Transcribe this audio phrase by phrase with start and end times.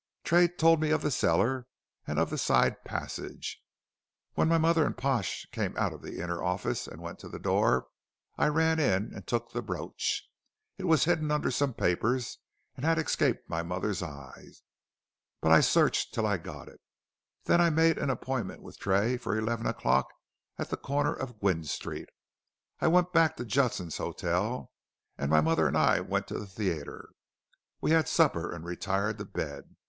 [0.23, 1.67] "Tray told me of the cellar
[2.07, 3.61] and of the side passage.
[4.33, 7.37] When my mother and Pash came out of the inner office and went to the
[7.37, 7.85] door,
[8.35, 10.27] I ran in and took the brooch.
[10.79, 12.39] It was hidden under some papers
[12.75, 14.45] and had escaped my mother's eye.
[15.39, 16.81] But I searched till I got it.
[17.43, 20.07] Then I made an appointment with Tray for eleven o'clock
[20.57, 22.09] at the corner of Gwynne Street.
[22.79, 24.71] I went back to Judson's hotel,
[25.19, 27.09] and my mother and I went to the theatre.
[27.81, 29.75] We had supper and retired to bed.